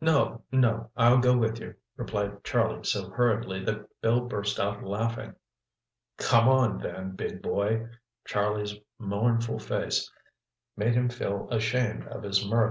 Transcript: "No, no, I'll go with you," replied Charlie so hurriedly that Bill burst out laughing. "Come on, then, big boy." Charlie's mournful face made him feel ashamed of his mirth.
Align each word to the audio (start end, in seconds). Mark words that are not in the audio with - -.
"No, 0.00 0.42
no, 0.50 0.90
I'll 0.96 1.18
go 1.18 1.36
with 1.36 1.60
you," 1.60 1.74
replied 1.98 2.42
Charlie 2.44 2.82
so 2.84 3.10
hurriedly 3.10 3.62
that 3.66 4.00
Bill 4.00 4.22
burst 4.22 4.58
out 4.58 4.82
laughing. 4.82 5.34
"Come 6.16 6.48
on, 6.48 6.78
then, 6.78 7.10
big 7.10 7.42
boy." 7.42 7.90
Charlie's 8.24 8.74
mournful 8.98 9.58
face 9.58 10.10
made 10.78 10.94
him 10.94 11.10
feel 11.10 11.46
ashamed 11.50 12.04
of 12.06 12.22
his 12.22 12.42
mirth. 12.42 12.64